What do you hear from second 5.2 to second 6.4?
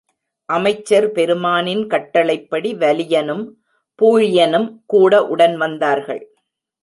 உடன் வந்தார்கள்.